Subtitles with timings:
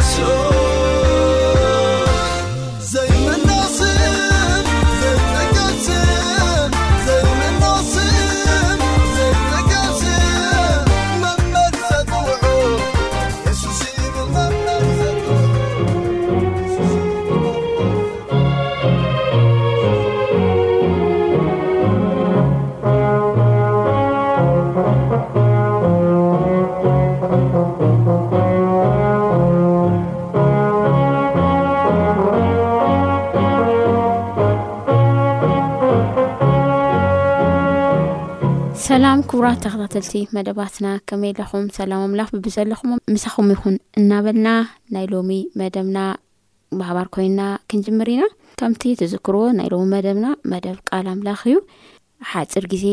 [0.00, 0.53] 求
[39.38, 44.48] ውራት ተከታተልቲ መደባትና ከመይ ኣለኹም ሰላም ኣምላኽ ብብ ዘለኹም ምሳኹም ይኹን እናበልና
[44.94, 45.98] ናይ ሎሚ መደብና
[46.80, 47.42] ባህባር ኮይንና
[47.72, 48.22] ክንጅምር ኢና
[48.62, 51.56] ከምቲ ትዝክርዎ ናይ ሎሚ መደብና መደብ ቃል ኣምላኽ እዩ
[52.32, 52.86] ሓፅር ግዜ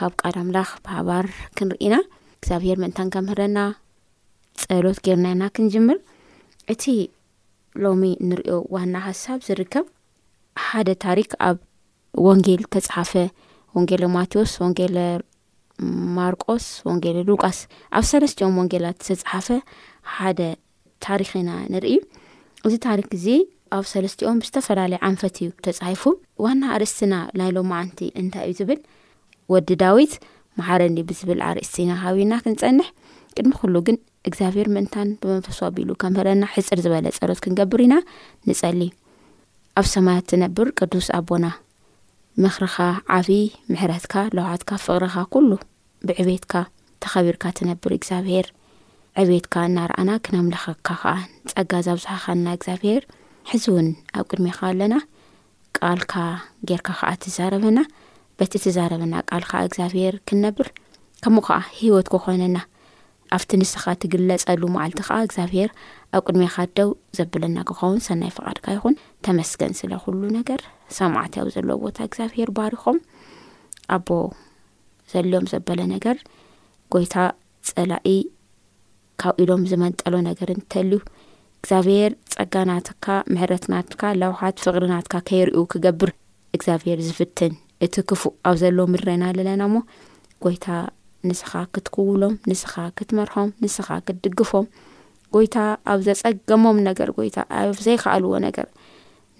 [0.00, 1.28] ካብ ቃል ኣምላኽ ባህባር
[1.58, 1.96] ክንርኢ ኢና
[2.38, 3.58] እግዚኣብሔር ምእንታን ከምህረና
[4.68, 5.98] ፀሎት ገርናኢና ክንጅምር
[6.74, 6.84] እቲ
[7.84, 9.86] ሎሚ ንሪኦ ዋና ሃሳብ ዝርከብ
[10.68, 11.58] ሓደ ታሪክ ኣብ
[12.28, 13.14] ወንጌል ተፀሓፈ
[13.78, 14.98] ወንጌል ማቴዎስ ወንጌል
[16.16, 17.58] ማርቆስ ወንጌል ሉቃስ
[17.98, 19.48] ኣብ ሰለስትኦም ወንጌላት ዝተፅሓፈ
[20.16, 20.40] ሓደ
[21.06, 21.94] ታሪክ ኢና ንርኢ
[22.68, 23.28] እዚ ታሪክ ግዜ
[23.76, 26.02] ኣብ ሰለስትኦም ብዝተፈላለየ ዓንፈት እዩ ተፃሒፉ
[26.44, 28.80] ዋና ኣርእስትና ናይሎም ዓንቲ እንታይ እዩ ዝብል
[29.54, 30.14] ወዲ ዳዊት
[30.60, 32.88] መሓረኒ ብዝብል ኣርእስትና ሃብና ክንፀንሕ
[33.36, 33.96] ቅድሚ ኩሉ ግን
[34.28, 37.96] እግዚኣብሔር ምእንታን ብመንፈሱ ኣቢሉ ከምፈለና ሕፅር ዝበለ ፀሎት ክንገብር ኢና
[38.50, 38.80] ንፀሊ
[39.80, 41.46] ኣብ ሰማያት ትነብር ቅዱስ ኣቦና
[42.42, 42.76] ምኽርኻ
[43.16, 45.50] ዓብይ ምሕረትካ ለውሃትካ ፍቅሪኻ ኩሉ
[46.08, 46.54] ብዕቤትካ
[47.02, 48.46] ተኸቢርካ ትነብር እግዚኣብሄር
[49.22, 51.06] ዕቤትካ እናርኣና ክነምለኸካ ከዓ
[51.52, 53.02] ፀጋ ዘብ ዝሓኸልና እግዚኣብሄር
[53.50, 53.88] ሕዚ እውን
[54.18, 54.94] ኣብ ቅድሚኻ ኣለና
[55.78, 56.14] ቃልካ
[56.70, 57.78] ጌርካ ከዓ ትዛረበና
[58.40, 60.70] በቲ ትዛረበና ቃልካ እግዚኣብሄር ክንነብር
[61.22, 62.58] ከምኡ ከዓ ሂወት ክኾነና
[63.36, 65.70] ኣብቲ ንስኻ ትግለፀሉ መዓልቲ ከዓ እግዚኣብሄር
[66.16, 68.96] ኣብ ቅድሚኻ ደው ዘብለና ክኸውን ሰናይ ፍቓድካ ይኹን
[69.28, 70.60] ተመስገን ስለኩሉ ነገር
[70.98, 72.98] ሰማዕት ያብ ዘሎ ቦታ እግዚኣብሄር ባሪኾም
[73.96, 74.08] ኣቦ
[75.12, 76.16] ዘለዮም ዘበለ ነገር
[76.94, 77.14] ጎይታ
[77.70, 78.08] ፀላኢ
[79.22, 80.98] ካብ ኢሎም ዝመንጠሎ ነገር እንተልዩ
[81.60, 86.10] እግዚኣብሄር ፀጋናትካ ምሕረትናትካ ላውካት ፍቅርናትካ ከይርኡ ክገብር
[86.56, 87.52] እግዚኣብሄር ዝፍትን
[87.84, 89.78] እቲ ክፉእ ኣብ ዘሎዎ ምድረና ዘለና ሞ
[90.44, 90.66] ጎይታ
[91.28, 94.66] ንስኻ ክትክውሎም ንስኻ ክትመርሖም ንስኻ ክትድግፎም
[95.34, 95.56] ጎይታ
[95.92, 98.66] ኣብ ዘፀገሞም ነገር ጎይታ ኣብ ዘይክኣልዎ ነገር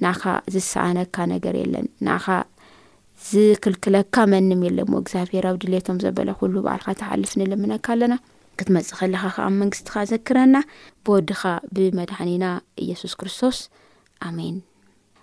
[0.04, 0.22] ንኻ
[0.52, 2.26] ዝስኣነካ ነገር የለን ንኻ
[3.28, 8.14] ዝክልክለካ መንም የለ ሞ እግዚኣብሄር ኣብ ድሌቶም ዘበለ ኩሉ በልካ ተሓልፍ ንልምነካ ኣለና
[8.58, 10.56] ክትመፅእ ኸለኻ ኸ ብ መንግስትኻ ዘክረና
[11.06, 11.42] በድኻ
[11.76, 12.44] ብመድሃኒና
[12.84, 13.58] ኢየሱስ ክርስቶስ
[14.28, 14.56] ኣሜን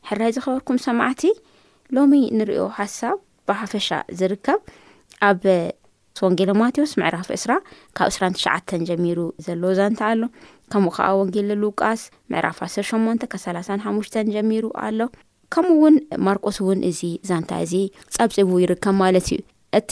[0.10, 1.24] ሕራይ ዝኸበርኩም ሰማዕቲ
[1.98, 3.18] ሎሚ ንሪኦ ሓሳብ
[3.50, 3.88] ብሓፈሻ
[4.22, 4.60] ዝርከብ
[5.30, 5.44] ኣብ
[6.20, 7.52] ሶወንጌሎ ማቴዎስ ምዕራፍ እስራ
[7.98, 8.56] ካብ እስ9ሽዓ
[8.90, 10.24] ጀሚሩ ዘለዎ ዛ እንታ ኣሎ
[10.74, 12.02] ከምኡ ከዓ ወንጌልሉቃስ
[12.32, 15.00] ምዕራፍ 18 35 ጀሚሩ ኣሎ
[15.54, 15.96] ከምኡእውን
[16.26, 17.74] ማርቆስ እውን እዚ እዛንታይ እዚ
[18.16, 19.40] ፀብፂቡ ይርከብ ማለት እዩ
[19.80, 19.92] እቲ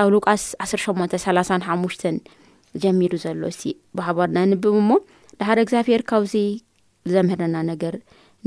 [0.00, 2.06] ኣብ ሉቃስ 1835
[2.82, 4.90] ጀሚሩ ዘሎ እ ባህባርና ንብብ እሞ
[5.40, 6.34] ንሓደ እግዚኣብሔር ካብዚ
[7.12, 7.94] ዘምህረና ነገር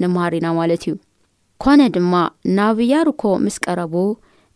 [0.03, 0.94] ንማሪና ማለት እዩ
[1.63, 2.13] ኮነ ድማ
[2.58, 3.94] ናብ ያርኮ ምስ ቀረቡ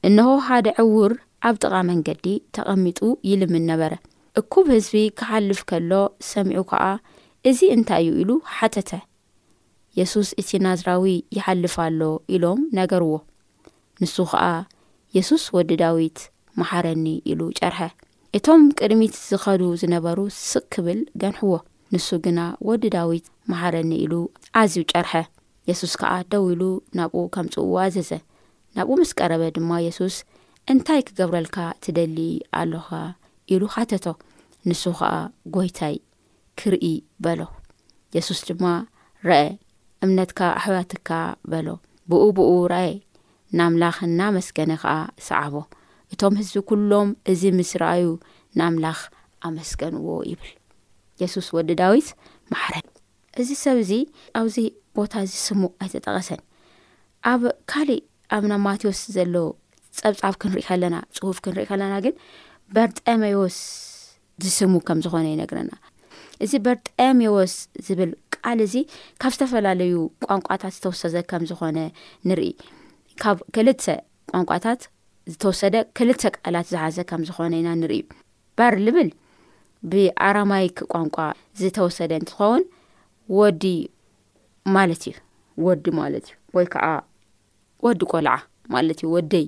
[0.07, 1.13] እንሆ ሓደ ዕውር
[1.47, 3.93] ኣብ ጥቓ መንገዲ ተቐሚጡ ይልምን ነበረ
[4.41, 5.91] እኩብ ህዝቢ ክሓልፍ ከሎ
[6.33, 6.83] ሰሚዑ ከዓ
[7.50, 8.91] እዚ እንታይ እዩ ኢሉ ሓተተ
[10.00, 12.01] የሱስ እቲ ናዝራዊ ይሓልፋሎ
[12.35, 13.12] ኢሎም ነገርዎ
[14.01, 14.43] ንሱ ኸዓ
[15.15, 16.19] የሱስ ወዲ ዳዊት
[16.59, 17.81] መሓረኒ ኢሉ ጨርሐ
[18.38, 21.53] እቶም ቅድሚት ዝኸዱ ዝነበሩ ስቕ ክብል ገንሕዎ
[21.95, 24.13] ንሱ ግና ወዲ ዳዊት መሓረኒ ኢሉ
[24.62, 25.13] ዓዝዩ ጨርሐ
[25.71, 26.63] የሱስ ከዓ ደው ኢሉ
[27.00, 28.12] ናብኡ ከምጽዋኣዘዘ
[28.77, 30.17] ናብኡ ምስ ቀረበ ድማ የሱስ
[30.75, 32.17] እንታይ ክገብረልካ እትደሊ
[32.62, 32.88] ኣለኻ
[33.53, 34.05] ኢሉ ሓተቶ
[34.71, 35.13] ንሱ ኸዓ
[35.57, 35.97] ጐይታይ
[36.60, 36.88] ክርኢ
[37.24, 37.41] በሎ
[38.15, 38.65] የሱስ ድማ
[39.29, 39.43] ረአ
[40.05, 41.10] እምነትካ ኣሕያትካ
[41.51, 41.67] በሎ
[42.12, 42.88] ብኡብኡ ረአ
[43.60, 44.93] ናምላኽ እናመስገነ ከዓ
[45.27, 45.55] ሰዕቦ
[46.13, 48.07] እቶም ህዝቢ ኩሎም እዚ ምስ ረኣዩ
[48.60, 49.00] ናምላኽ
[49.50, 50.51] ኣመስገንዎ ይብል
[51.22, 52.10] የሱስ ወዲ ዳዊት
[52.53, 52.75] ማሕረ
[53.41, 53.91] እዚ ሰብ እዚ
[54.39, 54.57] ኣብዚ
[54.98, 56.41] ቦታ እዝስሙ ኣይዘጠቐሰን
[57.31, 57.41] ኣብ
[57.72, 58.03] ካሊእ
[58.36, 59.36] ኣብና ማቴዎስ ዘሎ
[60.00, 62.15] ፀብፃብ ክንሪኢ ከለና ፅሁፍ ክንሪኢ ከለና ግን
[62.75, 63.57] በርጠመዎስ
[64.43, 65.72] ዝስሙ ከም ዝኾነ ይነግርና
[66.45, 67.53] እዚ በር ጠመ ወስ
[67.88, 68.73] ዝብል ቃል እዚ
[69.21, 69.93] ካብ ዝተፈላለዩ
[70.27, 71.77] ቋንቋታት ዝተወሰዘ ከም ዝኾነ
[72.29, 72.50] ንርኢ
[73.21, 73.83] ካብ ክልተ
[74.31, 74.81] ቋንቋታት
[75.33, 78.01] ዝተወሰደ ክልተ ቃላት ዝሓዘ ከም ዝኾነ ኢና ንርኢ
[78.59, 79.09] በር ልብል
[79.91, 81.15] ብኣራማይክ ቋንቋ
[81.62, 82.63] ዝተወሰደ እንትኸውን
[83.39, 83.63] ወዲ
[84.77, 85.15] ማለት እዩ
[85.67, 86.85] ወዲ ማለት እዩ ወይ ከዓ
[87.85, 88.35] ወዲ ቆልዓ
[88.75, 89.47] ማለት እዩ ወደይ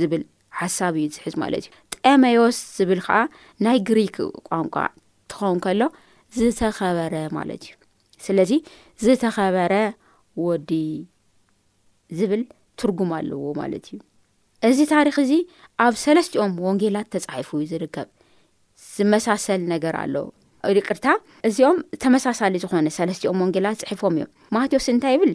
[0.00, 0.22] ዝብል
[0.60, 3.18] ሓሳብ እዩ ዝሕዝ ማለት እዩ ጥመ የወስ ዝብል ከዓ
[3.66, 4.16] ናይ ግሪክ
[4.50, 5.82] ቋንቋ እትኸውን ከሎ
[6.38, 7.72] ዝተኸበረ ማለት እዩ
[8.24, 8.50] ስለዚ
[9.04, 9.74] ዝተኸበረ
[10.46, 10.70] ወዲ
[12.18, 12.42] ዝብል
[12.80, 13.98] ትርጉም ኣለዎ ማለት እዩ
[14.68, 15.32] እዚ ታሪክ እዚ
[15.86, 18.08] ኣብ ሰለስትኦም ወንጌላት ተፃሒፉ ዝርከብ
[18.94, 20.14] ዝመሳሰል ነገር ኣሎ
[20.86, 21.06] ቅርታ
[21.48, 25.32] እዚኦም ተመሳሳሊ ዝኾነ ሰለስትኦም ወንጌላት ፅሒፎም እዮም ማቴዎስ እንታይ ይብል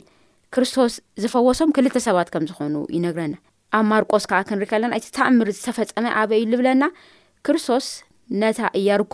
[0.55, 3.35] ክርስቶስ ዝፈወሶም ክልተ ሰባት ከም ዝኾኑ ይነግረና
[3.77, 6.83] ኣብ ማርቆስ ከዓ ክንሪኢ ከለና እቲ ተእምር ዝተፈፀመ ኣበይይ ዝብለና
[7.45, 7.87] ክርስቶስ
[8.41, 9.13] ነታ እያርኮ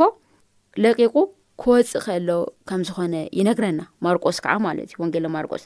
[0.84, 1.16] ለቂቁ
[1.62, 2.30] ክወፅእ ከሎ
[2.70, 5.64] ከም ዝኾነ ይነግረና ማርቆስ ከዓ ማለት እዩ ወንጌለ ማርቆስ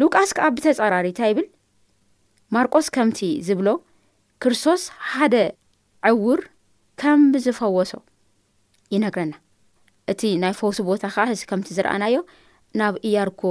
[0.00, 1.46] ሉቃስ ከዓ ብተፀራሪታ ይብል
[2.54, 3.68] ማርቆስ ከምቲ ዝብሎ
[4.42, 5.34] ክርስቶስ ሓደ
[6.08, 6.40] ዐውር
[7.00, 7.92] ከም ዝፈወሶ
[8.94, 9.34] ይነግረና
[10.12, 12.16] እቲ ናይ ፈውሲ ቦታ ከዓ ህዚ ከምቲ ዝረኣናዮ
[12.80, 13.42] ናብ እያርኮ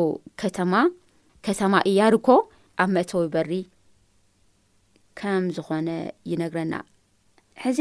[0.44, 0.74] ከተማ
[1.48, 2.28] ከተማ እያርኮ
[2.84, 3.52] ኣብ መእተዊ በሪ
[5.22, 5.90] ከም ዝኾነ
[6.34, 6.74] ይነግረና
[7.64, 7.80] ሕዚ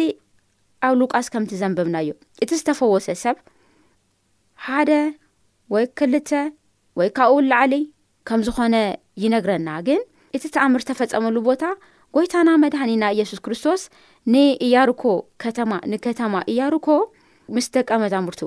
[0.86, 2.10] ኣብ ሉቃስ ከምቲ ዘንብብናዮ
[2.44, 3.36] እቲ ዝተፈወሰ ሰብ
[4.66, 4.90] ሓደ
[5.72, 6.30] ወይ ክልተ
[6.98, 7.74] ወይ ካብውላዕሊ
[8.28, 8.76] ከም ዝኾነ
[9.22, 10.00] ይነግረና ግን
[10.36, 11.64] እቲ ተኣምር ተፈጸመሉ ቦታ
[12.16, 13.82] ጐይታና መድህኒና ኢየሱስ ክርስቶስ
[14.32, 15.02] ንእያርኮ
[15.44, 16.86] ከተማ ንከተማ እያርኮ
[17.56, 18.40] ምስ ደቃ መዛሙርቱ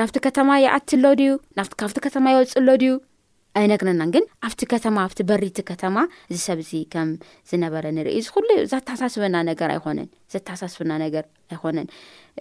[0.00, 2.94] ናብቲ ከተማ ይኣት ሎ ድዩ ናካብቲ ከተማ የወፅ ሎ ድዩ
[3.58, 5.96] ኣይነግረና ግን ኣብቲ ከተማ ኣብቲ በሪቲ ከተማ
[6.30, 7.08] እዚ ሰብ እዚ ከም
[7.50, 11.86] ዝነበረ ንርኢ እዚ ኩሉዩ ዘተሓሳስበና ነገር ኣይኮነን ዘተሓሳስብና ነገር ኣይኮነን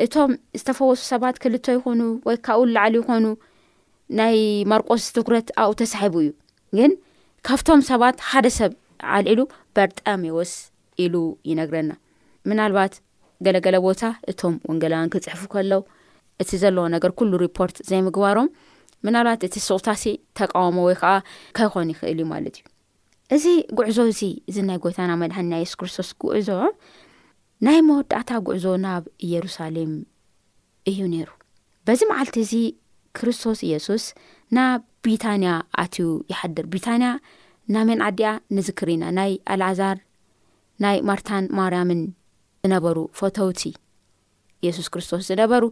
[0.05, 3.25] እቶም ዝተፈወሱ ሰባት ክልቶ ይኾኑ ወይ ካብኡ ላዕሊ ይኾኑ
[4.20, 4.38] ናይ
[4.72, 6.34] ማርቆስ ትኩረት ኣብኡ ተሳሒቡ እዩ
[6.79, 6.91] ግን
[7.48, 8.74] ካብቶም ሰባት ሓደ ሰብ
[9.17, 9.39] ዓልዒሉ
[9.75, 10.53] በርጣምወስ
[11.03, 11.15] ኢሉ
[11.51, 11.91] ይነግረና
[12.50, 12.93] ምናልባት
[13.46, 14.01] ገለገለ ቦታ
[14.32, 15.82] እቶም ወንገላዊን ክፅሕፉ ከለው
[16.41, 18.48] እቲ ዘለዎ ነገር ኩሉ ሪፖርት ዘይምግባሮም
[19.06, 20.04] ምናልባት እቲ ስቑታሲ
[20.40, 21.12] ተቃውሞ ወይ ከዓ
[21.58, 22.66] ከይኾን ይኽእል እዩ ማለት እዩ
[23.36, 23.46] እዚ
[23.78, 24.20] ጉዕዞ እዚ
[24.50, 26.50] እዚ ናይ ጎታና መድሓኒና የሱስ ክርስቶስ ጉዕዞ
[27.68, 29.92] ናይ መወዳእታ ጉዕዞ ናብ ኢየሩሳሌም
[30.92, 31.30] እዩ ነይሩ
[31.88, 32.54] በዚ መዓልቲ እዚ
[33.18, 34.04] ክርስቶስ ኢየሱስ
[34.58, 34.70] ና
[35.06, 35.50] ቢታንያ
[35.84, 37.10] ኣትዩ ይሓድር ቢታንያ
[37.76, 39.98] ናመን ዓዲያ ንዝክሪና ናይ ኣልዓዛር
[40.86, 42.02] ናይ ማርታን ማርያምን
[42.66, 43.62] ዝነበሩ ፈተውቲ
[44.64, 45.64] ኢየሱስ ክርስቶስ ዝነበሩ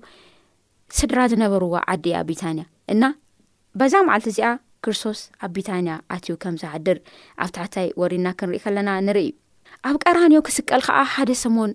[1.00, 3.04] ስድራ ዝነበርዋ ዓዲያ ቢሪታንያ እና
[3.80, 4.50] በዛ መዓልቲ እዚኣ
[4.86, 6.98] ክርስቶስ ኣብ ቢታንያ ኣትዩ ከም ዝሓድር
[7.44, 9.28] ኣብ ታሕታይ ወሪድና ክንርኢ ከለና ንርኢ
[9.88, 11.72] ኣብ ቀራንዮ ክስቀል ከዓ ሓደ ሰሞን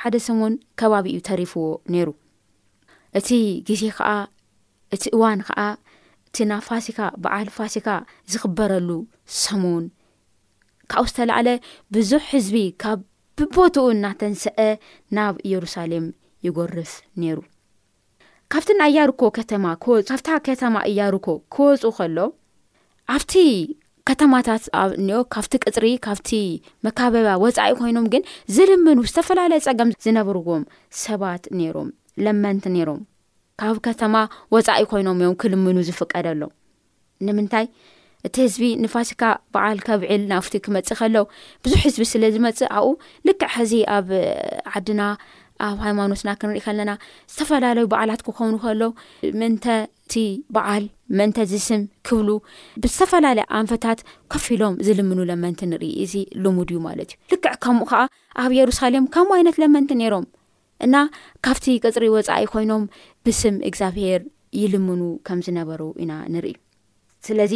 [0.00, 2.08] ሓደ ሰሞን ከባቢ እዩ ተሪፍዎ ነይሩ
[3.18, 3.28] እቲ
[3.68, 4.10] ግዜ ከዓ
[4.94, 5.60] እቲ እዋን ከዓ
[6.28, 7.86] እቲ ና ፋሲካ በዓል ፋሲካ
[8.32, 8.88] ዝኽበረሉ
[9.44, 9.84] ሰሙን
[10.92, 11.48] ካብኡ ዝተላዕለ
[11.94, 13.00] ብዙሕ ህዝቢ ካብ
[13.40, 14.58] ብቦትኡ እናተንስአ
[15.16, 16.06] ናብ ኢየሩሳሌም
[16.46, 17.38] ይጎርፍ ነይሩ
[18.52, 22.18] ካብቲ ና እያርኮ ከተማ ክወፁካብታ ከተማ እያርኮ ክወፁ ከሎ
[23.14, 23.32] ኣብቲ
[24.08, 26.30] ከተማታት ኣእኒኦ ካብቲ ቅፅሪ ካብቲ
[26.84, 30.64] መካበብያ ወፃኢ ኮይኖም ግን ዝልምኑ ዝተፈላለየ ፀገም ዝነብርዎም
[31.02, 31.88] ሰባት ነይሮም
[32.26, 33.00] ለመንቲ ነይሮም
[33.62, 34.14] ካብ ከተማ
[34.56, 36.42] ወፃኢ ኮይኖም እዮም ክልምኑ ዝፍቀደሎ
[37.28, 37.66] ንምንታይ
[38.26, 39.22] እቲ ህዝቢ ንፋሲካ
[39.54, 41.24] በዓል ከብዕል ናፍቲ ክመፅእ ከሎው
[41.64, 42.90] ብዙሕ ህዝቢ ስለ ዝመፅ ኣብኡ
[43.26, 44.08] ልክዕ ሕዚ ኣብ
[44.72, 45.02] ዓድና
[45.66, 46.90] ኣብ ሃይማኖትና ክንሪኢ ከለና
[47.32, 48.82] ዝተፈላለዩ በዓላት ክኸውኑ ከሎ
[49.40, 50.14] ምእንተእቲ
[50.56, 50.84] በዓል
[51.18, 52.28] ምእንተ ዚስም ክብሉ
[52.84, 54.00] ብዝተፈላለዩ ኣንፈታት
[54.34, 58.02] ከፍ ኢሎም ዝልምኑ ለመንቲ ንርኢ እዚ ልሙድ እዩ ማለት እዩ ልክዕ ከምኡ ከዓ
[58.44, 60.26] ኣብ ኢየሩሳሌም ከምኡ ዓይነት ለመንቲ ነይሮም
[60.86, 60.96] እና
[61.46, 62.84] ካብቲ ቅፅሪ ወፃኢ ኮይኖም
[63.26, 64.20] ብስም እግዚኣብሄር
[64.60, 66.58] ይልምኑ ከም ዝነበሩ ኢና ንርኢዩ
[67.26, 67.54] ስለዚ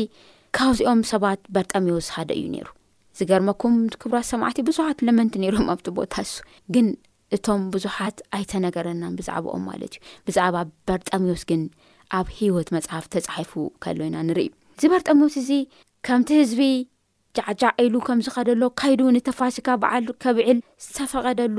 [0.57, 2.67] ካብዚኦም ሰባት በርጣሚዎስ ሓደ እዩ ነይሩ
[3.19, 6.35] ዝገርመኩም ክብራት ሰማዕቲ ብዙሓት ለመንቲ ነሮም ኣብቲ ቦታ እሱ
[6.75, 6.87] ግን
[7.37, 10.57] እቶም ብዙሓት ኣይተነገረናን ብዛዕባኦም ማለት እዩ ብዛዕባ
[10.89, 11.63] በርጣሚዎስ ግን
[12.19, 13.53] ኣብ ሂወት መፅሓፍ ተፃሒፉ
[13.85, 15.51] ከሎዩና ንርኢዩ እዚ በርጣሚዎስ እዚ
[16.09, 16.63] ከምቲ ህዝቢ
[17.39, 21.59] ጃዕጃዕ ኢሉ ከም ዝኸደሎ ካይድ እውን ተፋሲካ በዓል ከብዕል ዝተፈቐደሉ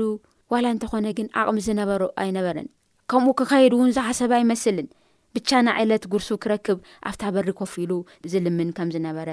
[0.54, 2.68] ዋላ እንተኾነ ግን ኣቕሚ ዝነበሩ ኣይነበረን
[3.12, 4.88] ከምኡ ከካይድ እውን ዝሓሰብ ኣይመስልን
[5.36, 6.78] ብቻ ናይ ዓይለት ጉርሱ ክረክብ
[7.08, 7.92] ኣብታ በሪ ኮፍ ኢሉ
[8.32, 9.28] ዝልምን ከም ዝነበረ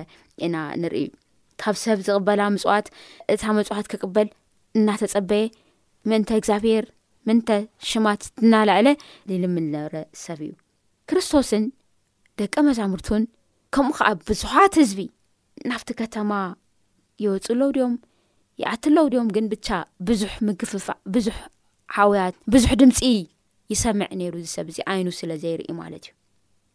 [0.45, 1.13] ኢና ንሪኢ እዩ
[1.61, 2.87] ካብ ሰብ ዝቕበላ ምፅዋት
[3.33, 4.27] እታ መፅዋት ክቅበል
[4.77, 5.45] እናተፀበየ
[6.09, 6.85] ምእንተ እግዚኣብሔር
[7.27, 7.49] ምእንተ
[7.89, 8.87] ሽማት እናላዕለ
[9.31, 10.51] ዝልምን ዝነበረ ሰብ እዩ
[11.11, 11.63] ክርስቶስን
[12.41, 13.23] ደቀ መዛሙርቱን
[13.75, 15.01] ከምኡ ከዓ ብዙሓት ህዝቢ
[15.71, 16.31] ናብቲ ከተማ
[17.25, 17.93] የወፅለው ድም
[18.63, 19.67] የኣትለው ድኦም ግን ብቻ
[20.09, 21.39] ብዙሕ ምግፍፋዕ ብዙሕ
[21.97, 22.99] ሓወያት ብዙሕ ድምፂ
[23.73, 26.15] ይሰምዕ ነይሩ ዚሰብ እዚ ዓይኑ ስለዘይርኢ ማለት እዩ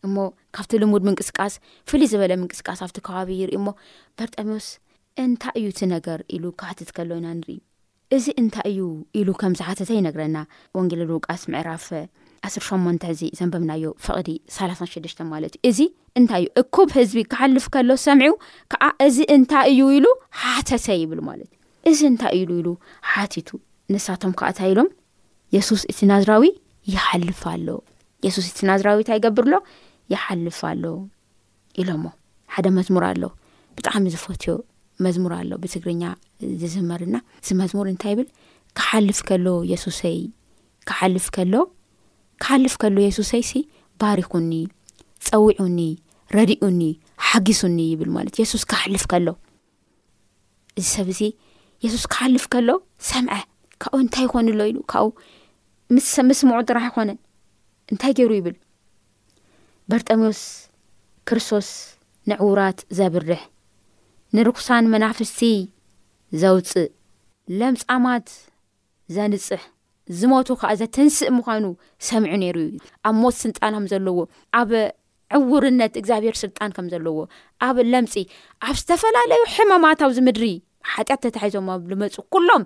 [0.06, 0.16] እሞ
[0.56, 1.54] ካብቲ ልሙድ ምንቅስቃስ
[1.90, 3.68] ፍሉይ ዝበለ ምንቅስቃስ ኣብቲ ከባቢ ይርኢ ሞ
[4.18, 4.66] በርጣሚዎስ
[5.22, 7.56] እንታይ እዩ እቲ ነገር ኢሉ ካቲት ከሎ ኢና ንርኢ
[8.16, 8.82] እዚ እንታይ እዩ
[9.18, 10.36] ኢሉ ከምዝሓተተይ ይነግረና
[10.78, 11.86] ወንጌል ድቃስ ምዕራፍ
[12.48, 15.80] 18 ሕዚ ዘንበብናዮ ፈቕዲ 36 ማለት እዩ እዚ
[16.18, 18.28] እንታይ እዩ እኩብ ህዝቢ ክሓልፍ ከሎ ሰምዒ
[18.74, 20.06] ከዓ እዚ እንታይ እዩ ኢሉ
[20.42, 21.42] ሓተተይ ይብሉማእዩ
[21.90, 22.68] እዚ እንታይ ሉ ኢሉ
[23.12, 23.50] ሓቲቱ
[23.92, 24.88] ንሳቶም ከኣታ ኢሎም
[25.56, 26.44] የሱስ እቲ ናዝራዊ
[26.94, 27.66] ይሓልፍ ኣሎ
[28.26, 29.54] የሱስ ስናዝራዊ እንታይ ይገብርሎ
[30.12, 30.84] ይሓልፍ ኣሎ
[31.80, 32.04] ኢሎሞ
[32.54, 33.22] ሓደ መዝሙር ኣሎ
[33.78, 34.52] ብጣዕሚ ዝፈትዮ
[35.04, 36.02] መዝሙር ኣሎ ብትግርኛ
[36.60, 38.28] ዝዝመርና እዚ መዝሙር እንታይ ይብል
[38.78, 40.18] ካሓልፍ ከሎ የሱሰይ
[41.00, 41.54] ሓልፍ ከሎ
[42.44, 43.54] ካሓልፍ ከሎ የሱሰይ ሲ
[44.02, 44.52] ባሪኩኒ
[45.28, 45.80] ፀዊዑኒ
[46.36, 46.80] ረዲኡኒ
[47.28, 49.26] ሓጊሱኒ ይብል ማለት የሱስ ካሓልፍ ከሎ
[50.78, 51.20] እዚ ሰብ እዚ
[51.84, 52.68] የሱስ ክሓልፍ ከሎ
[53.10, 53.36] ሰምዐ
[53.82, 55.10] ካብኡ እንታይ ይኮኑሎ ኢሉ ካብኡ
[56.12, 57.18] ስምስምዑ ጥራሕ ይኾነን
[57.92, 58.56] እንታይ ገይሩ ይብል
[59.90, 60.40] በርጠምዎስ
[61.28, 61.68] ክርስቶስ
[62.30, 63.40] ንዕዉራት ዘብርሕ
[64.36, 65.40] ንርኩሳን መናፍስቲ
[66.42, 66.90] ዘውፅእ
[67.60, 68.26] ለምፃማት
[69.16, 69.62] ዘንፅሕ
[70.20, 71.64] ዝሞቱ ከዓ ዘተንስእ ምዃኑ
[72.08, 72.76] ሰምዑ ነይሩ እዩ
[73.08, 74.18] ኣብ ሞት ስልጣን ከም ዘለዎ
[74.60, 74.70] ኣብ
[75.38, 77.16] ዕውርነት እግዚኣብሔር ስልጣን ከም ዘለዎ
[77.68, 78.14] ኣብ ለምፂ
[78.66, 80.44] ኣብ ዝተፈላለዩ ሕማማት ዊዚ ምድሪ
[80.92, 82.64] ሓጢኣት ተታሒዞም ዝመፁ ኩሎም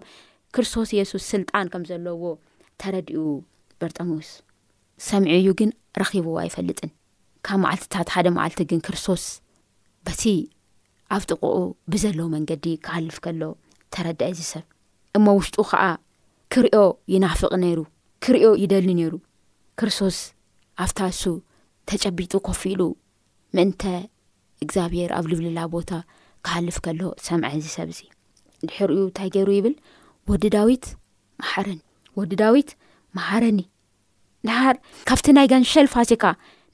[0.57, 2.21] ክርስቶስ ኢየሱስ ስልጣን ከም ዘለዎ
[2.83, 3.21] ተረዲኡ
[3.81, 4.29] በርጠሙስ
[5.09, 5.71] ሰምዒእዩ ግን
[6.01, 6.91] ረኺቡዎ ኣይፈልጥን
[7.47, 9.25] ካብ ማዓልትታት ሓደ መዓልቲ ግን ክርስቶስ
[10.07, 10.23] በቲ
[11.17, 11.57] ኣብ ጥቁዑ
[11.93, 13.43] ብዘለዎ መንገዲ ክሃልፍ ከሎ
[13.95, 14.65] ተረድዕ ዚ ሰብ
[15.19, 15.85] እሞ ውሽጡ ከዓ
[16.55, 16.81] ክሪኦ
[17.15, 17.79] ይናፍቕ ነይሩ
[18.25, 19.15] ክሪኦ ይደሊ ነይሩ
[19.81, 20.19] ክርስቶስ
[20.87, 21.23] ኣብታሱ
[21.91, 22.83] ተጨቢጡ ከፍ ኢሉ
[23.57, 23.83] ምእንተ
[24.65, 25.91] እግዚኣብሄር ኣብ ልብልላ ቦታ
[26.47, 28.01] ክሃልፍ ከሎ ሰምዐ እዚ ሰብ እዚ
[28.69, 29.75] ድሕሪእዩ እንታይ ገይሩ ይብል
[30.31, 30.85] ወዲ ዳዊት
[31.43, 31.81] ማሕርን
[32.19, 32.71] ወዲ ዳዊት
[33.17, 33.61] መሃረኒ
[34.49, 34.77] ድር
[35.09, 36.25] ካብቲ ናይ ጋንሸል ፋሲካ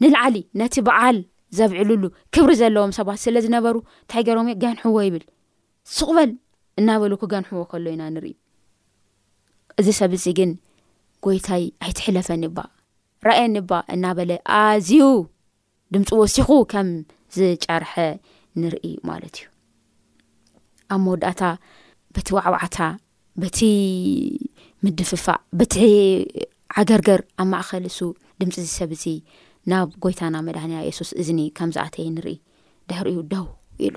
[0.03, 1.17] ንላዓሊ ነቲ በዓል
[1.59, 2.05] ዘብዕልሉ
[2.35, 5.25] ክብሪ ዘለዎም ሰባት ስለ ዝነበሩ እንታይ ገሮም እ ጋንሕዎ ይብል
[5.97, 6.31] ስቕበል
[6.81, 8.33] እናበሉ ክጋንሕዎ ከሎ ኢና ንርኢ
[9.81, 10.51] እዚ ሰብእዚ ግን
[11.27, 12.59] ጎይታይ ኣይትሕለፈ ኒባ
[13.27, 15.05] ራእየኒ ባ እናበለ ኣዝዩ
[15.95, 16.89] ድምፂ ወሲኹ ከም
[17.37, 17.93] ዝጨርሐ
[18.63, 19.47] ንርኢ ማለት እዩ
[20.95, 21.43] ኣብ መወዳእታ
[22.17, 22.77] በቲ ዋዕባዕታ
[23.43, 23.59] በቲ
[24.85, 25.75] ምድፍፋእ በቲ
[26.81, 27.99] ዓገርገር ኣብ ማእከል እሱ
[28.41, 29.05] ድምፂ እዚ ሰብ እዚ
[29.71, 32.35] ናብ ጎይታና መድህንያ የሱስ እዝኒ ከም ዝኣተይ ንርኢ
[32.91, 33.47] ዳሕሪእኡ ደው
[33.87, 33.97] ኢሉ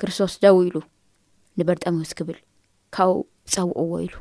[0.00, 0.76] ክርስቶስ ደው ኢሉ
[1.58, 2.38] ንበርጠሚዎስ ክብል
[2.96, 3.18] ካብኡ
[3.54, 4.14] ፀውቅዎ ኢሉ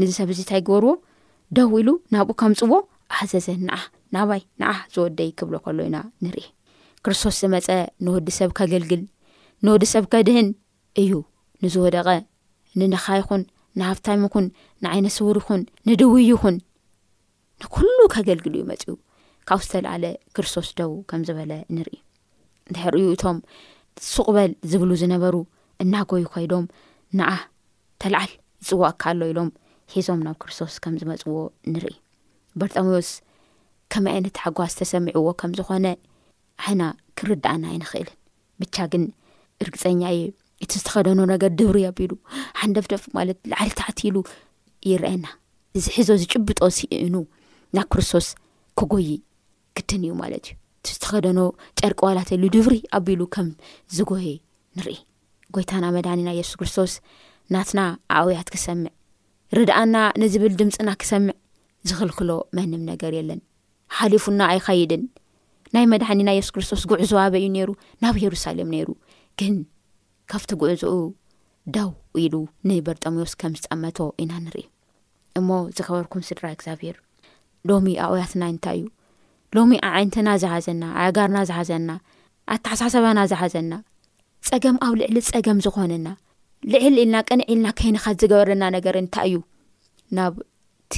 [0.00, 0.92] ንዚ ሰብ እዚ እንታይ ግበርዎ
[1.58, 2.72] ደው ኢሉ ናብኡ ካምፅዎ
[3.14, 3.78] ኣሕዘዘ ንዓ
[4.16, 6.46] ናባይ ንዓ ዝወደይ ክብሎ ከሎ ኢና ንርኢ
[7.04, 7.68] ክርስቶስ ዝመፀ
[8.04, 9.02] ንወዲ ሰብ ከገልግል
[9.66, 10.48] ንወዲ ሰብ ከድህን
[11.02, 11.12] እዩ
[11.64, 12.06] ንዝወደቀ
[12.78, 13.42] ንነኻ ኹን
[13.80, 14.46] ንሃብታም ኹን
[14.84, 16.56] ንዓይነ ስውር ይኹን ንድውይ ይኹን
[17.62, 18.94] ንኩሉ ከገልግል ዩመፅኡ
[19.48, 20.04] ካብ ዝተላዓለ
[20.34, 21.98] ክርስቶስ ደው ከም ዝበለ ንርኢ
[22.70, 23.38] ንድሕሪኡ እቶም
[24.12, 25.36] ሱቕበል ዝብሉ ዝነበሩ
[25.82, 26.64] እናጎይ ኮይዶም
[27.18, 27.28] ንዓ
[28.02, 28.30] ተልዓል
[28.62, 29.50] ይፅዋቅካ ኣሎ ኢሎም
[29.92, 31.34] ሒዞም ናብ ክርስቶስ ከም ዝመፅዎ
[31.72, 31.96] ንርኢ
[32.60, 33.10] በርጣሞዎስ
[33.92, 35.86] ከመይ ዓይነት ሓጓዝ ዝተሰሚዕዎ ከም ዝኾነ
[36.66, 36.82] ዓይና
[37.18, 38.16] ክንርዳእና ኣይንክእልን
[38.62, 39.04] ብቻ ግን
[39.62, 40.26] እርግፀኛ እዩዩ
[40.64, 42.12] እቲ ዝተኸደኖ ነገር ድብሪ ኣቢሉ
[42.60, 44.16] ሓንደፍደፍ ማለት ላዓሊ ታዕቲሉ
[44.90, 45.26] ይረአየና
[45.84, 47.14] ዝሕዞ ዝጭብጦ ሲእኑ
[47.76, 48.26] ናብ ክርስቶስ
[48.78, 49.08] ክጎይ
[49.76, 51.38] ክትን እዩ ማለት እዩ እቲ ዝተኸደኖ
[51.78, 53.48] ጨርቅ ዋላትሉ ድብሪ ኣቢሉ ከም
[53.96, 54.28] ዝጎየ
[54.78, 54.96] ንርኢ
[55.54, 56.92] ጎይታና መድኒና የሱስ ክርስቶስ
[57.54, 57.80] ናትና
[58.16, 58.90] ኣእውያት ክሰምዕ
[59.58, 61.34] ርዳኣና ንዝብል ድምፅና ክሰምዕ
[61.88, 63.40] ዝኽልክሎ መንም ነገር የለን
[63.98, 65.02] ሓሊፉና ኣይኸይድን
[65.74, 67.70] ናይ መድሕኒ ና የሱስ ክርስቶስ ጉዕዝዋበ እዩ ነይሩ
[68.02, 68.88] ናብ የሩሳሌም ነይሩ
[69.40, 69.50] ግ
[70.30, 70.92] ካብቲ ጉዕዝኡ
[71.76, 71.88] ዳው
[72.22, 72.34] ኢሉ
[72.68, 74.64] ንበርጣሚዎስ ከም ዝፀመቶ ኢና ንርኢ
[75.38, 76.96] እሞ ዝኸበርኩም ስድራ እግዚኣብሄር
[77.68, 78.84] ሎሚ ኣቅያትና እንታይ እዩ
[79.56, 81.90] ሎሚ ኣብዓይነትና ዝሓዘና ኣኣጋርና ዝሓዘና
[82.54, 83.72] ኣተሓሳሰባና ዝሓዘና
[84.50, 86.08] ፀገም ኣብ ልዕሊ ፀገም ዝኾነና
[86.72, 89.36] ልዕል ኢልና ቅን ዒልና ከይንኻ ዝገበረና ነገር እንታይ እዩ
[90.18, 90.96] ናብቲ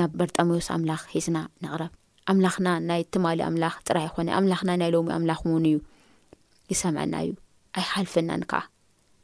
[0.00, 1.92] ናብ በርጣሚዎስ ኣምላኽ ሒዝና ንቕረብ
[2.32, 5.78] ኣምላኽና ናይ ትማሊ ኣምላኽ ጥራይ ይኮነ ኣምላኽና ናይ ሎሚ ኣምላኽውን እዩ
[6.72, 7.32] ይሰምዐና እዩ
[7.78, 8.60] ኣይሓልፈናንከዓ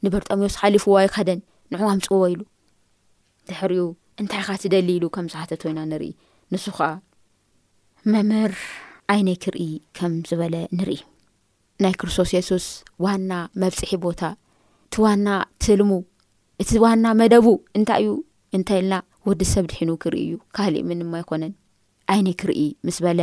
[0.05, 1.41] ንበርጣሚዎስ ሓሊፍዎ ኣይካደን
[1.73, 2.41] ንዕ ኣምፅዎ ኢሉ
[3.49, 3.85] ድሕሪኡ
[4.21, 6.11] እንታይ ኻ ትደሊ ኢሉ ከም ዝሓተትዩና ንርኢ
[6.53, 6.87] ንሱ ከዓ
[8.13, 8.53] መምር
[9.13, 9.63] ዓይነይ ክርኢ
[9.99, 10.99] ከም ዝበለ ንርኢ
[11.85, 12.67] ናይ ክርስቶስ የሱስ
[13.05, 13.31] ዋና
[13.63, 14.21] መብፅሒ ቦታ
[14.87, 15.29] እቲ ዋና
[15.65, 15.93] ትልሙ
[16.63, 17.47] እቲ ዋና መደቡ
[17.79, 18.11] እንታይ እዩ
[18.57, 18.95] እንታይ ኢልና
[19.29, 21.53] ወዲ ሰብ ድሒኑ ክርኢ እዩ ካሊእ ምንማ ይኮነን
[22.13, 23.21] ዓይነይ ክርኢ ምስ በለ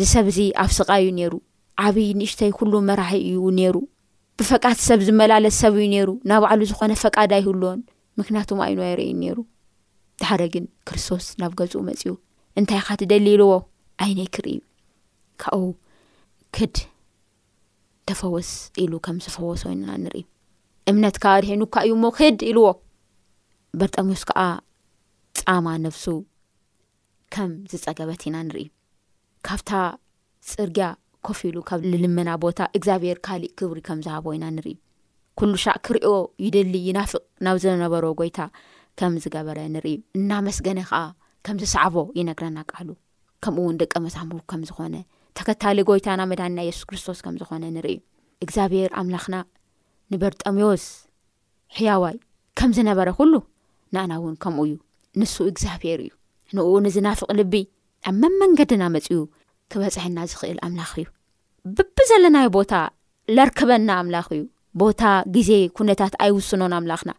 [0.00, 1.34] ዝሰብ እዚ ኣብ ስቓ እዩ ነይሩ
[1.86, 3.76] ዓብይ ንእሽተይ ኩሉ መራሒ እዩ ነሩ
[4.38, 7.80] ብፈቃድ ሰብ ዝመላለስ ሰብ እዩ ነይሩ ናብ ባዕሉ ዝኾነ ፈቃድ ኣይህብልዎን
[8.18, 9.36] ምክንያቱም ኣይንዋ ኣይርእዩ ነይሩ
[10.22, 12.10] ድሓደ ግን ክርስቶስ ናብ ገፁኡ መፅኡ
[12.60, 13.50] እንታይ ካትደሊ ኢልዎ
[14.04, 14.60] ዓይነይ ክርኢዩ
[15.44, 15.68] ካብኡ
[16.58, 16.76] ክድ
[18.10, 18.50] ተፈወስ
[18.82, 20.22] ኢሉ ከም ዝፈወሶ ኢና ንርኢ
[20.90, 22.66] እምነት ከባ ድሒንካ እዩ ሞ ክድ ኢልዎ
[23.80, 24.40] በርጣሚስ ከዓ
[25.38, 26.04] ፃማ ነብሱ
[27.36, 28.68] ከም ዝፀገበት ኢና ንርኢዩ
[29.48, 29.70] ካብታ
[30.50, 30.86] ፅርግያ
[31.26, 34.70] ከፍ ኢሉ ካብ ልልመና ቦታ እግዚኣብሄር ካሊእ ክብሪ ከም ዝሃቦ ኢና ንርኢ
[35.38, 36.08] ኩሉ ሻዕ ክሪኦ
[36.46, 38.40] ይደሊ ይናፍቕ ናብ ዘነበሮ ጎይታ
[39.00, 41.00] ከም ዝገበረ ንርኢ እና መስገነ ከዓ
[41.46, 42.88] ከም ዝሰዕቦ ይነግረና ቃሉ
[43.44, 44.94] ከምኡእውን ደቀ መዛሙሩ ከም ዝኾነ
[45.38, 47.96] ተከታሊ ጎይታ ናብ መድንና የሱስ ክርስቶስ ከምዝኾነ ንርኢ
[48.44, 49.36] እግዚኣብሔር ኣምላኽና
[50.12, 50.84] ንበርጠምዮዝ
[51.78, 52.18] ሕያዋይ
[52.60, 53.32] ከም ዝነበረ ኩሉ
[53.94, 54.74] ንኣና እውን ከምኡ እዩ
[55.22, 56.12] ንሱ እግዚኣብሄር እዩ
[56.56, 57.54] ንኡ ንዝናፍቕ ልቢ
[58.08, 59.18] ኣብ መመንገድና መፅዩ
[59.72, 61.06] ክበፅሐና ዝኽእል ኣምላኽ እዩ
[61.76, 62.72] ብብዘለናይ ቦታ
[63.36, 64.42] ለርከበና ኣምላኽ እዩ
[64.80, 65.02] ቦታ
[65.34, 67.10] ግዜ ኩነታት ኣይውስኖን ኣምላኽና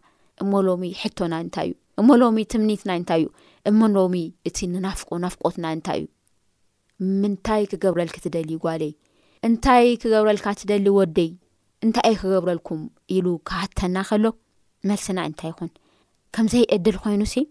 [0.42, 3.28] እሞሎሚ ሕቶና እንታይ እዩ እሞሎሚ ትምኒትና እንታይ እዩ
[3.70, 4.14] እመሎሚ
[4.50, 6.06] እቲ ንናፍቆ ናፍቆትና እንታይ እዩ
[7.22, 8.92] ምንታይ ክገብረልክ ትደሊ ጓሌይ
[9.48, 11.30] እንታይ ክገብረልካ ትደሊ ወደይ
[11.86, 12.80] እንታይ ይ ክገብረልኩም
[13.16, 14.24] ኢሉ ካሃተና ከሎ
[14.90, 15.70] መልስና እንታይ ይኹን
[16.36, 17.44] ከም ዘይእድል ኮይኑ ሲ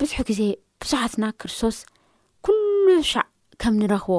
[0.00, 0.40] ብዙሕ ግዜ
[0.82, 1.78] ቡዙሓትና ክርስቶስ
[2.46, 3.26] ኩሉ ሻዕ
[3.62, 4.14] ከም ንረኽቦ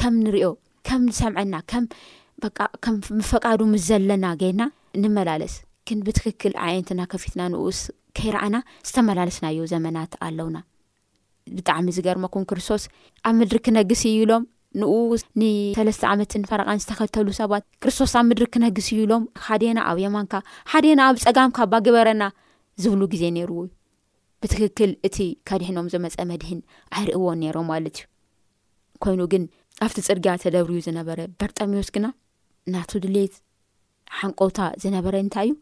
[0.00, 0.48] ከም ንሪዮ
[0.88, 4.62] ከም ሰምዐና ከምከም ፈቃዱ ምስ ዘለና ጌና
[5.02, 5.54] ንመላለስ
[5.88, 7.80] ግን ብትክክል ይነትና ከፊትና ንኡስ
[8.16, 8.56] ከይረኣና
[8.88, 10.58] ዝተመላለስናዮ ዘመናት ኣለውና
[11.56, 12.84] ብጣዕሚ ዝገርመኩም ክርስቶስ
[13.28, 14.44] ኣብ ምድሪ ክነግስ እዩኢሎም
[14.80, 20.32] ንኡስ ንሰለስተ ዓመትን ፈረቃን ዝተኸተሉ ሰባት ክርስቶስ ኣብ ምድሪ ክነግስ እሎም ሓደና ኣብ የማንካ
[20.72, 22.24] ሓደና ኣብ ፀጋምካ ባግበረና
[22.84, 23.70] ዝብሉ ግዜ ነይርዎ እዩ
[24.42, 25.18] ብትክክል እቲ
[25.48, 26.60] ከዲሕኖም ዘመፀ መድህን
[26.96, 28.04] ኣይርእዎን ነይሮም ማለት እዩ
[29.04, 29.44] ኮይኑ ግን
[29.84, 32.06] ኣብቲ ፅርግያ ተደብርዩ ዝነበረ በርጠሚዎስ ግና
[32.74, 33.34] ናተ ድሌት
[34.18, 35.54] ሓንቆውታ ዝነበረ እንታይ እዩ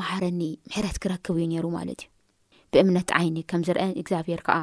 [0.00, 2.08] ማሕረኒ ምሕረት ክረክብ ዩ ነይሩ ማለት እዩ
[2.74, 4.56] ብእምነት ዓይኒ ከም ዝርአ እግዚኣብሄር ከዓ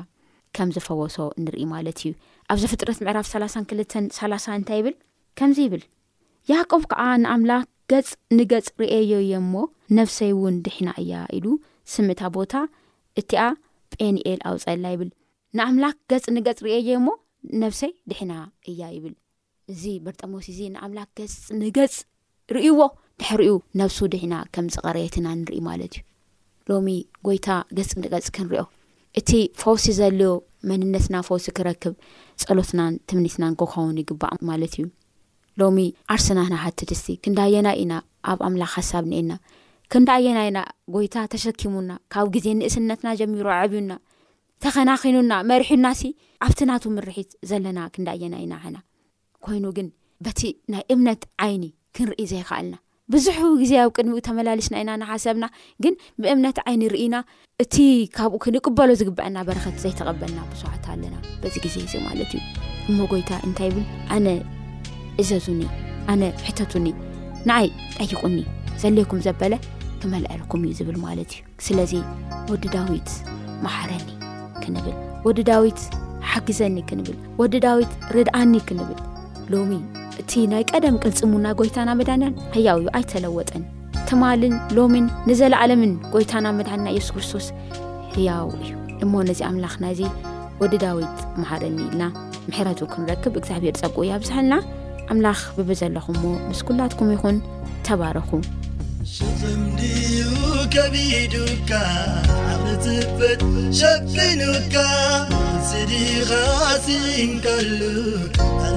[0.58, 2.12] ከም ዝፈወሶ ንርኢ ማለት እዩ
[2.54, 4.96] ኣብዚ ፍጥረት ምዕራፍ 3ላ ክልተ 3ላ0 እንታይ ይብል
[5.40, 5.84] ከምዚ ይብል
[6.52, 9.54] ያቆብ ከዓ ንኣምላኽ ገፅ ንገፅ ርእዮየ እሞ
[9.98, 11.48] ነብሰይ እውን ድሒና እያ ኢሉ
[11.94, 12.54] ስምታ ቦታ
[13.22, 13.42] እቲኣ
[13.96, 15.12] ጴንኤል ኣውፀላ ይብል
[15.58, 17.08] ንኣምላክ ገፅ ንገፅ ርእዮሞ
[17.64, 18.34] ነብሰይ ድሕና
[18.72, 19.14] እያ ይብል
[19.72, 21.96] እዚ በርጠመስ እዚ ንኣምላክ ገፅ ንገፅ
[22.56, 22.80] ርእይዎ
[23.20, 26.04] ድሕርኡ ነብሱ ድሕና ከም ዝቀሬየትና ንርኢ ማለት እዩ
[26.70, 26.88] ሎሚ
[27.28, 28.64] ጎይታ ገፅ ንገፅ ክንሪኦ
[29.20, 30.32] እቲ ፈውሲ ዘለዎ
[30.70, 31.94] መንነትና ፈውሲ ክረክብ
[32.44, 34.86] ፀሎትናን ትምኒትናን ክኸውን ይግባእ ማለት እዩ
[35.62, 35.78] ሎሚ
[36.14, 37.94] ኣርስናና ሓቲድስቲ ክንዳየና ኢና
[38.32, 39.32] ኣብ ኣምላኽ ሓሳብ ኒኤና
[39.94, 40.60] ክንዳ የና ኢና
[40.94, 43.92] ጎይታ ተሸኪሙና ካብ ግዜ ንእስነትና ጀሚሩ ኣዓብዩና
[44.64, 46.10] ተኸናኺኑና መሪሒና ሲ
[46.46, 48.76] ኣብቲ ናት ምርሒት ዘለና ክንዳየና ኢናና
[49.46, 49.88] ኮይኑ ግን
[50.26, 50.42] በቲ
[50.74, 51.64] ናይ እምነት ዓይኒ
[51.96, 52.76] ክንርኢ ዘይክኣልና
[53.14, 55.46] ብዙሕ ግዜ ኣብ ቅድሚኡ ተመላልስና ኢናናሓሰብና
[55.84, 57.16] ግን ብእምነት ዓይኒ ርኢና
[57.64, 57.76] እቲ
[58.18, 62.42] ካብኡ ክንቅበሎ ዝግበአና በረከት ዘይተቀበልና ብዙዋዕት ኣለና በዚ ግዜ እዚ ማለት እዩ
[62.94, 63.86] እሞጎይታ እንታይ ብል
[64.18, 64.28] ኣነ
[65.24, 65.62] እዘዙኒ
[66.14, 66.88] ኣነ ውሕተቱኒ
[67.50, 68.38] ንኣይ ጠይቁኒ
[68.84, 69.54] ዘለይኩም ዘበለ
[70.04, 71.94] ክመልአልኩም እዩ ዝብል ማለት እዩ ስለዚ
[72.52, 73.10] ውዲ ዳዊት
[73.66, 74.02] ማሕረኒ
[74.76, 75.80] ንብልወዲ ዳዊት
[76.32, 79.00] ሓግዘኒ ክንብል ወዲ ዳዊት ርድኣኒ ክንብል
[79.54, 79.72] ሎሚ
[80.22, 83.64] እቲ ናይ ቀደም ቅልፅሙና ጎይታና መድንያን ሕያው እዩ ኣይተለወጠን
[84.10, 87.46] ትማልን ሎሚን ንዘለዓለምን ጎይታና መድንና የሱስ ክርስቶስ
[88.16, 88.72] ህያው እዩ
[89.06, 90.00] እሞ ነዚ ኣምላኽናዚ
[90.62, 92.04] ወዲ ዳዊት መሃረኒ ኢልና
[92.50, 94.56] ምሕረት ክንረክብ እግዚኣብሔር ፀቅ እያ ብዛሓልና
[95.14, 97.38] ኣምላኽ ብቢ ዘለኹም ሞ ምስ ኩላትኩም ይኹን
[97.88, 98.32] ተባረኩ
[99.16, 100.20] ሽምድዩ
[100.76, 101.34] ከቢዱ
[102.84, 104.76] pk
[105.68, 107.68] sidirsinkl